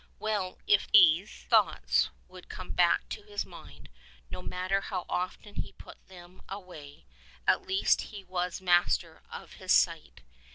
Well, 0.17 0.57
if 0.65 0.89
these 0.91 1.29
thoughts 1.43 2.09
would 2.27 2.49
come 2.49 2.71
back 2.71 3.07
to 3.09 3.21
his 3.21 3.45
mind, 3.45 3.87
no 4.31 4.41
matter 4.41 4.81
how 4.81 5.05
often 5.07 5.53
he 5.53 5.73
put 5.73 6.07
them 6.07 6.41
away, 6.49 7.05
at 7.45 7.67
least 7.67 8.01
he 8.09 8.23
was 8.23 8.61
master 8.61 9.21
of 9.31 9.53
his 9.61 9.71
sight. 9.71 10.21